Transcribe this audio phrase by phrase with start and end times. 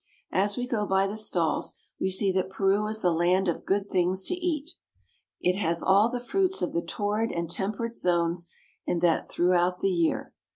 [0.31, 3.87] As we go by the stalls we see that Peru is a land of good
[3.87, 4.71] things to eat.
[5.41, 8.47] It has all the fruits of the torrid and temperate zones,
[8.87, 10.33] and that throughout the year.